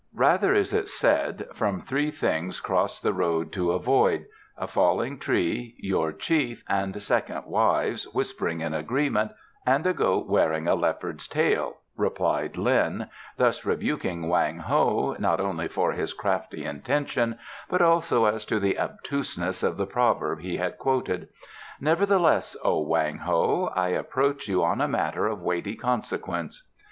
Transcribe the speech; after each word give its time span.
"Rather 0.15 0.51
is 0.51 0.73
it 0.73 0.89
said, 0.89 1.47
'From 1.53 1.79
three 1.79 2.09
things 2.09 2.59
cross 2.59 2.99
the 2.99 3.13
road 3.13 3.51
to 3.51 3.69
avoid: 3.71 4.25
a 4.57 4.65
falling 4.65 5.19
tree, 5.19 5.75
your 5.77 6.11
chief 6.11 6.63
and 6.67 6.99
second 7.03 7.45
wives 7.45 8.05
whispering 8.11 8.61
in 8.61 8.73
agreement, 8.73 9.29
and 9.63 9.85
a 9.85 9.93
goat 9.93 10.27
wearing 10.27 10.67
a 10.67 10.73
leopard's 10.73 11.27
tail,'" 11.27 11.77
replied 11.95 12.57
Lin, 12.57 13.09
thus 13.37 13.63
rebuking 13.63 14.27
Wang 14.27 14.57
Ho, 14.57 15.15
not 15.19 15.39
only 15.39 15.67
for 15.67 15.91
his 15.91 16.13
crafty 16.13 16.65
intention, 16.65 17.37
but 17.69 17.83
also 17.83 18.25
as 18.25 18.43
to 18.45 18.59
the 18.59 18.79
obtuseness 18.79 19.61
of 19.61 19.77
the 19.77 19.85
proverb 19.85 20.39
he 20.39 20.57
had 20.57 20.79
quoted. 20.79 21.29
"Nevertheless, 21.79 22.57
O 22.63 22.81
Wang 22.81 23.19
Ho, 23.19 23.71
I 23.75 23.89
approach 23.89 24.47
you 24.47 24.63
on 24.63 24.81
a 24.81 24.87
matter 24.87 25.27
of 25.27 25.43
weighty 25.43 25.75
consequence." 25.75 26.67